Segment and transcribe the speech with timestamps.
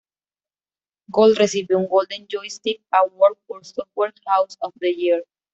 [1.11, 5.23] Gold recibió un Golden Joystick Award por "Software House of the Year".